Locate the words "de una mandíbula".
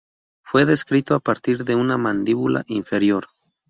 1.63-2.63